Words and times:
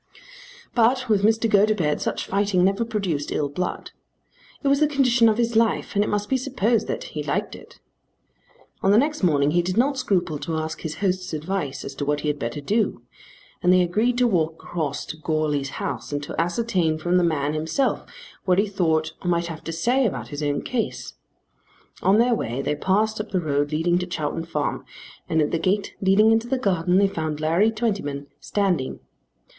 But 0.73 1.07
with 1.09 1.21
Mr. 1.21 1.47
Gotobed 1.47 2.01
such 2.01 2.25
fighting 2.25 2.63
never 2.65 2.83
produced 2.83 3.31
ill 3.31 3.49
blood. 3.49 3.91
It 4.63 4.67
was 4.67 4.79
the 4.79 4.87
condition 4.87 5.29
of 5.29 5.37
his 5.37 5.55
life, 5.55 5.93
and 5.93 6.03
it 6.03 6.09
must 6.09 6.27
be 6.27 6.37
supposed 6.37 6.87
that 6.87 7.03
he 7.13 7.21
liked 7.21 7.53
it. 7.55 7.79
On 8.81 8.89
the 8.89 8.97
next 8.97 9.21
morning 9.21 9.51
he 9.51 9.61
did 9.61 9.77
not 9.77 9.99
scruple 9.99 10.39
to 10.39 10.55
ask 10.57 10.81
his 10.81 10.95
host's 11.05 11.33
advice 11.33 11.85
as 11.85 11.93
to 11.93 12.03
what 12.03 12.21
he 12.21 12.29
had 12.29 12.39
better 12.39 12.61
do, 12.61 13.03
and 13.61 13.71
they 13.71 13.83
agreed 13.83 14.17
to 14.17 14.25
walk 14.27 14.63
across 14.63 15.05
to 15.05 15.17
Goarly's 15.17 15.69
house 15.77 16.11
and 16.11 16.23
to 16.23 16.41
ascertain 16.41 16.97
from 16.97 17.17
the 17.17 17.23
man 17.23 17.53
himself 17.53 18.03
what 18.45 18.57
he 18.57 18.65
thought 18.65 19.13
or 19.21 19.27
might 19.27 19.45
have 19.45 19.63
to 19.65 19.71
say 19.71 20.07
about 20.07 20.29
his 20.29 20.41
own 20.41 20.63
case. 20.63 21.13
On 22.01 22.17
their 22.17 22.33
way 22.33 22.63
they 22.63 22.73
passed 22.73 23.21
up 23.21 23.29
the 23.29 23.39
road 23.39 23.71
leading 23.71 23.99
to 23.99 24.07
Chowton 24.07 24.45
Farm, 24.47 24.83
and 25.29 25.43
at 25.43 25.51
the 25.51 25.59
gate 25.59 25.93
leading 26.01 26.31
into 26.31 26.47
the 26.47 26.57
garden 26.57 26.97
they 26.97 27.07
found 27.07 27.39
Larry 27.39 27.69
Twentyman 27.69 28.25
standing. 28.39 28.99